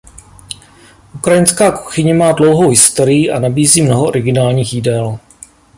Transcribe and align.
Ukrajinská 1.15 1.71
kuchyně 1.71 2.13
má 2.13 2.31
dlouhou 2.31 2.69
historii 2.69 3.31
a 3.31 3.39
nabízí 3.39 3.81
mnoho 3.81 4.05
originálních 4.07 4.73
jídel. 4.73 5.19